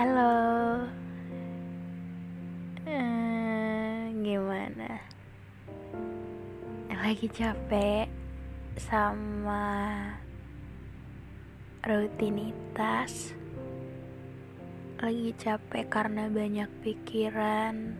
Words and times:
Halo. 0.00 0.80
Eh, 2.88 4.16
gimana? 4.24 4.96
Lagi 6.88 7.28
capek 7.28 8.08
sama 8.80 10.00
rutinitas. 11.84 13.36
Lagi 15.04 15.36
capek 15.36 15.84
karena 15.92 16.32
banyak 16.32 16.70
pikiran. 16.80 17.92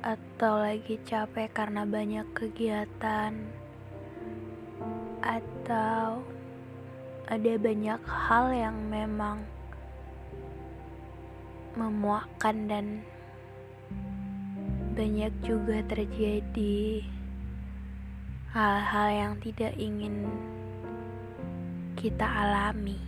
Atau 0.00 0.56
lagi 0.56 0.96
capek 1.04 1.52
karena 1.52 1.84
banyak 1.84 2.32
kegiatan. 2.32 3.36
Atau 5.20 6.31
ada 7.30 7.52
banyak 7.58 8.00
hal 8.02 8.46
yang 8.50 8.76
memang 8.90 9.42
memuakkan 11.78 12.66
dan 12.66 12.86
banyak 14.92 15.32
juga 15.40 15.80
terjadi 15.88 17.00
hal-hal 18.52 19.08
yang 19.08 19.32
tidak 19.40 19.72
ingin 19.80 20.28
kita 21.96 22.28
alami. 22.28 23.00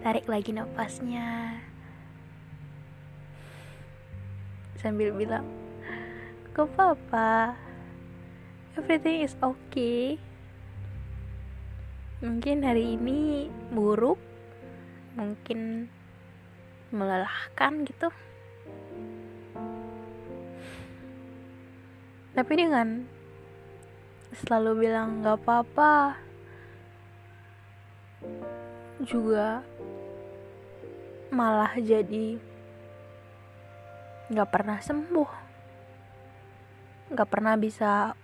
Tarik 0.00 0.24
lagi 0.24 0.56
nafasnya 0.56 1.60
sambil 4.80 5.12
bilang, 5.12 5.44
"Gak 6.56 6.72
apa-apa." 6.72 7.69
Everything 8.78 9.26
is 9.26 9.34
okay. 9.42 10.20
Mungkin 12.20 12.62
hari 12.62 12.94
ini 12.94 13.48
buruk. 13.72 14.20
Mungkin 15.16 15.90
melelahkan 16.94 17.72
gitu. 17.86 18.08
Tapi 22.30 22.52
dengan 22.54 23.02
selalu 24.30 24.86
bilang 24.86 25.26
gak 25.26 25.42
apa-apa 25.42 26.14
juga 29.02 29.66
malah 31.34 31.74
jadi 31.74 32.38
gak 34.30 34.50
pernah 34.50 34.78
sembuh. 34.78 35.30
Gak 37.10 37.28
pernah 37.30 37.58
bisa 37.58 38.14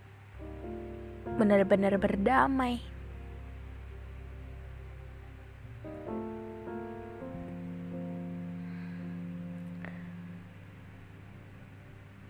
benar-benar 1.37 2.01
berdamai. 2.01 2.81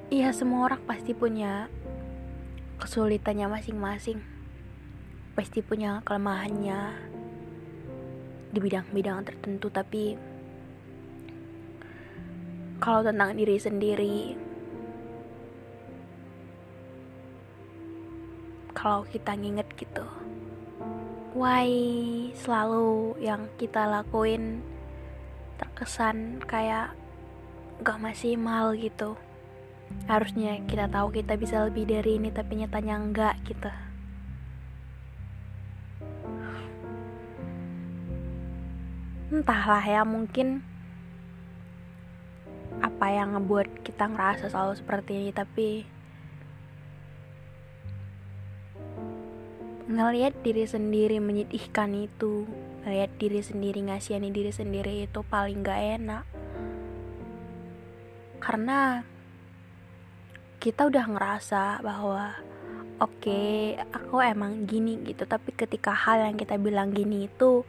Iya, 0.06 0.30
semua 0.30 0.70
orang 0.70 0.82
pasti 0.86 1.14
punya 1.14 1.66
kesulitannya 2.78 3.50
masing-masing. 3.50 4.22
Pasti 5.34 5.60
punya 5.60 6.00
kelemahannya 6.06 6.94
di 8.54 8.58
bidang-bidang 8.62 9.26
tertentu, 9.26 9.68
tapi 9.68 10.16
kalau 12.78 13.02
tentang 13.02 13.34
diri 13.34 13.58
sendiri, 13.58 14.38
kalau 18.86 19.02
kita 19.02 19.34
nginget 19.34 19.66
gitu. 19.74 20.06
Why 21.34 21.66
selalu 22.38 23.18
yang 23.18 23.50
kita 23.58 23.82
lakuin 23.82 24.62
terkesan 25.58 26.38
kayak 26.46 26.94
gak 27.82 27.98
maksimal 27.98 28.78
gitu. 28.78 29.18
Harusnya 30.06 30.62
kita 30.70 30.86
tahu 30.86 31.10
kita 31.10 31.34
bisa 31.34 31.66
lebih 31.66 31.82
dari 31.90 32.14
ini 32.14 32.30
tapi 32.30 32.62
nyatanya 32.62 32.94
enggak 33.02 33.34
gitu. 33.42 33.74
Entahlah 39.34 39.82
ya 39.82 40.06
mungkin 40.06 40.62
apa 42.78 43.10
yang 43.10 43.34
ngebuat 43.34 43.82
kita 43.82 44.06
ngerasa 44.06 44.46
selalu 44.46 44.78
seperti 44.78 45.10
ini 45.18 45.30
tapi 45.34 45.95
ngelihat 49.86 50.34
diri 50.42 50.66
sendiri 50.66 51.22
menyedihkan 51.22 51.94
itu 51.94 52.42
ngelihat 52.82 53.10
diri 53.22 53.38
sendiri 53.38 53.86
ngasihani 53.86 54.34
diri 54.34 54.50
sendiri 54.50 55.06
itu 55.06 55.22
paling 55.22 55.62
gak 55.62 55.78
enak. 56.02 56.24
Karena 58.42 59.06
kita 60.58 60.90
udah 60.90 61.04
ngerasa 61.06 61.86
bahwa 61.86 62.34
oke 62.98 63.14
okay, 63.22 63.78
aku 63.94 64.18
emang 64.22 64.66
gini 64.66 64.98
gitu. 65.06 65.22
Tapi 65.22 65.54
ketika 65.54 65.94
hal 65.94 66.30
yang 66.30 66.34
kita 66.34 66.58
bilang 66.58 66.90
gini 66.90 67.30
itu 67.30 67.62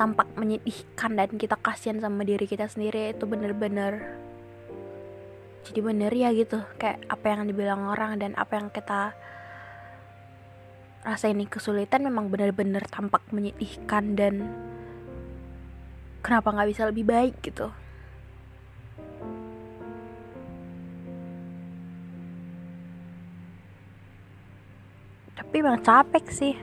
tampak 0.00 0.26
menyedihkan 0.40 1.20
dan 1.20 1.30
kita 1.36 1.60
kasihan 1.60 2.00
sama 2.00 2.24
diri 2.24 2.48
kita 2.48 2.66
sendiri 2.66 3.14
itu 3.14 3.28
bener-bener 3.28 4.24
jadi 5.68 5.80
bener 5.80 6.12
ya 6.16 6.32
gitu. 6.32 6.64
Kayak 6.80 7.04
apa 7.12 7.26
yang 7.28 7.42
dibilang 7.44 7.92
orang 7.92 8.16
dan 8.16 8.32
apa 8.40 8.56
yang 8.56 8.68
kita 8.72 9.12
rasa 11.04 11.28
ini 11.28 11.44
kesulitan 11.44 12.00
memang 12.00 12.32
benar-benar 12.32 12.88
tampak 12.88 13.20
menyedihkan 13.28 14.16
dan 14.16 14.48
kenapa 16.24 16.48
nggak 16.48 16.68
bisa 16.72 16.88
lebih 16.88 17.04
baik 17.04 17.36
gitu. 17.44 17.68
Tapi 25.36 25.54
emang 25.60 25.84
capek 25.84 26.24
sih. 26.32 26.56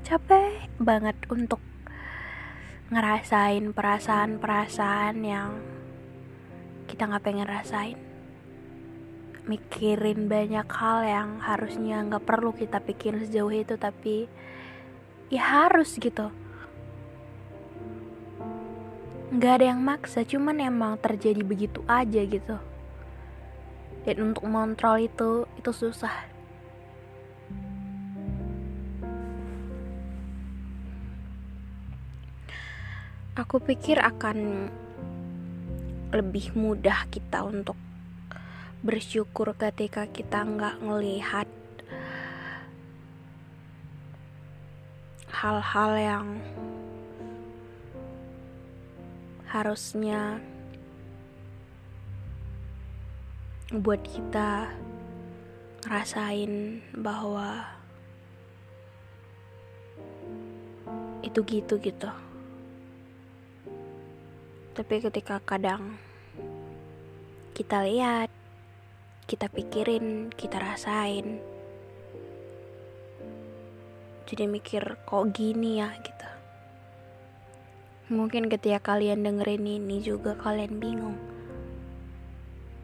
Capek 0.00 0.72
banget 0.80 1.14
untuk 1.28 1.60
ngerasain 2.88 3.70
perasaan-perasaan 3.70 5.14
yang 5.22 5.60
kita 6.88 7.06
nggak 7.06 7.22
pengen 7.22 7.46
rasain 7.46 8.09
mikirin 9.50 10.30
banyak 10.30 10.70
hal 10.70 11.02
yang 11.02 11.30
harusnya 11.42 12.06
nggak 12.06 12.22
perlu 12.22 12.54
kita 12.54 12.78
pikirin 12.78 13.26
sejauh 13.26 13.50
itu 13.50 13.74
tapi 13.74 14.30
ya 15.26 15.66
harus 15.66 15.98
gitu. 15.98 16.30
Nggak 19.34 19.52
ada 19.58 19.64
yang 19.74 19.82
maksa 19.82 20.22
cuman 20.22 20.62
emang 20.62 21.02
terjadi 21.02 21.42
begitu 21.42 21.82
aja 21.90 22.22
gitu. 22.22 22.62
Dan 24.06 24.16
untuk 24.30 24.46
mengontrol 24.46 25.02
itu 25.02 25.50
itu 25.58 25.70
susah. 25.74 26.14
Aku 33.34 33.58
pikir 33.58 33.98
akan 33.98 34.70
lebih 36.10 36.54
mudah 36.54 37.06
kita 37.10 37.46
untuk 37.46 37.78
bersyukur 38.80 39.52
ketika 39.60 40.08
kita 40.08 40.40
nggak 40.40 40.80
ngelihat 40.80 41.44
hal-hal 45.28 45.92
yang 46.00 46.26
harusnya 49.52 50.40
buat 53.68 54.00
kita 54.00 54.72
ngerasain 55.84 56.80
bahwa 56.96 57.68
itu 61.20 61.44
gitu 61.44 61.76
gitu. 61.84 62.10
Tapi 64.72 64.94
ketika 65.04 65.36
kadang 65.44 66.00
kita 67.52 67.84
lihat 67.84 68.39
kita 69.30 69.46
pikirin, 69.46 70.34
kita 70.34 70.58
rasain. 70.58 71.38
Jadi 74.26 74.50
mikir 74.50 74.82
kok 75.06 75.30
gini 75.30 75.78
ya 75.78 75.94
gitu. 76.02 76.28
Mungkin 78.10 78.50
ketika 78.50 78.90
kalian 78.90 79.22
dengerin 79.22 79.62
ini 79.62 80.02
juga 80.02 80.34
kalian 80.34 80.82
bingung. 80.82 81.14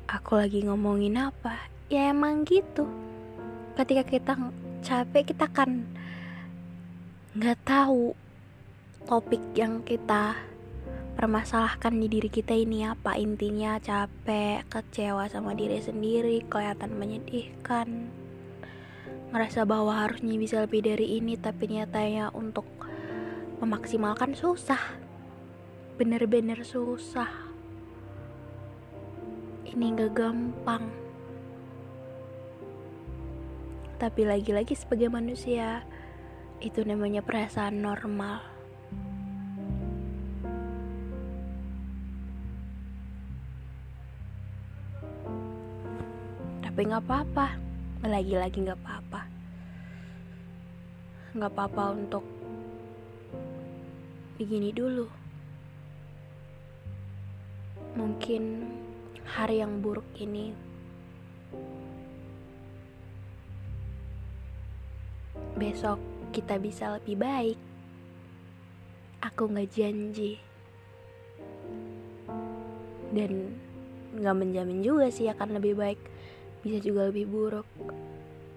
Aku 0.06 0.38
lagi 0.38 0.62
ngomongin 0.62 1.18
apa? 1.18 1.66
Ya 1.90 2.14
emang 2.14 2.46
gitu. 2.46 2.86
Ketika 3.74 4.06
kita 4.06 4.38
capek 4.86 5.34
kita 5.34 5.50
kan 5.50 5.82
nggak 7.34 7.58
tahu 7.66 8.14
topik 9.02 9.42
yang 9.58 9.82
kita 9.82 10.38
permasalahkan 11.16 11.96
di 11.96 12.12
diri 12.12 12.28
kita 12.28 12.52
ini 12.52 12.84
apa 12.84 13.16
intinya 13.16 13.80
capek 13.80 14.68
kecewa 14.68 15.24
sama 15.32 15.56
diri 15.56 15.80
sendiri 15.80 16.44
kelihatan 16.44 16.92
menyedihkan. 16.92 18.12
Ngerasa 19.32 19.64
bahwa 19.64 19.96
harusnya 20.04 20.36
bisa 20.36 20.60
lebih 20.60 20.84
dari 20.84 21.16
ini 21.16 21.40
tapi 21.40 21.72
nyatanya 21.72 22.28
untuk 22.36 22.68
memaksimalkan 23.64 24.36
susah. 24.36 25.00
Bener-bener 25.96 26.60
susah. 26.68 27.32
Ini 29.64 29.96
gak 29.96 30.12
gampang. 30.12 30.84
Tapi 33.96 34.20
lagi-lagi 34.28 34.76
sebagai 34.76 35.08
manusia 35.08 35.80
itu 36.60 36.84
namanya 36.84 37.24
perasaan 37.24 37.80
normal 37.80 38.55
tapi 46.76 46.92
nggak 46.92 47.08
apa-apa. 47.08 47.46
Lagi-lagi 48.04 48.60
nggak 48.60 48.76
apa-apa. 48.84 49.20
Nggak 51.32 51.52
apa-apa 51.56 51.84
untuk 51.96 52.20
begini 54.36 54.76
dulu. 54.76 55.08
Mungkin 57.96 58.68
hari 59.24 59.64
yang 59.64 59.80
buruk 59.80 60.04
ini 60.20 60.52
besok 65.56 65.96
kita 66.28 66.60
bisa 66.60 67.00
lebih 67.00 67.16
baik. 67.16 67.58
Aku 69.24 69.48
nggak 69.48 69.72
janji. 69.72 70.36
Dan 73.16 73.64
nggak 74.12 74.36
menjamin 74.36 74.84
juga 74.84 75.08
sih 75.08 75.32
akan 75.32 75.56
lebih 75.56 75.72
baik 75.72 76.15
bisa 76.60 76.78
juga 76.80 77.08
lebih 77.08 77.26
buruk. 77.28 77.68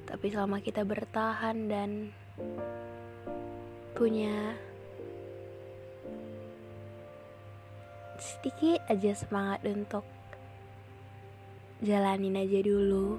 Tapi 0.05 0.25
selama 0.31 0.59
kita 0.59 0.83
bertahan 0.83 1.67
dan 1.67 2.11
punya 3.97 4.55
sedikit 8.19 8.83
aja 8.91 9.11
semangat 9.15 9.63
untuk 9.63 10.03
jalanin 11.79 12.35
aja 12.35 12.59
dulu 12.59 13.15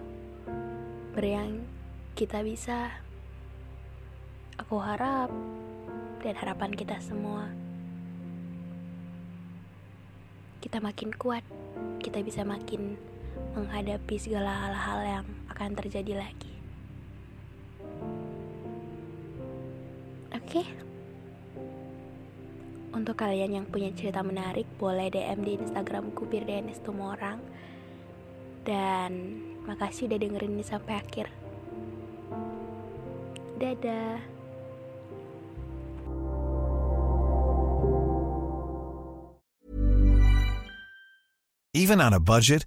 beriang 1.16 1.64
kita 2.12 2.44
bisa 2.44 2.92
aku 4.60 4.76
harap 4.76 5.32
dan 6.20 6.36
harapan 6.36 6.76
kita 6.76 7.00
semua 7.00 7.48
kita 10.60 10.76
makin 10.84 11.16
kuat 11.16 11.44
kita 12.04 12.20
bisa 12.20 12.44
makin 12.44 13.00
menghadapi 13.54 14.16
segala 14.16 14.50
hal-hal 14.68 15.00
yang 15.04 15.26
akan 15.50 15.70
terjadi 15.76 16.20
lagi. 16.20 16.54
Oke. 20.30 20.62
Okay? 20.62 20.66
Untuk 22.90 23.14
kalian 23.14 23.54
yang 23.54 23.66
punya 23.70 23.94
cerita 23.94 24.18
menarik, 24.18 24.66
boleh 24.74 25.14
DM 25.14 25.46
di 25.46 25.54
Instagramku 25.54 26.26
Birdenis 26.26 26.82
Tumorang. 26.82 27.38
Dan 28.66 29.40
makasih 29.62 30.10
udah 30.10 30.18
dengerin 30.18 30.58
ini 30.58 30.64
sampai 30.66 30.98
akhir. 30.98 31.30
Dadah. 33.62 34.18
Even 41.72 42.02
on 42.02 42.12
a 42.12 42.18
budget, 42.18 42.66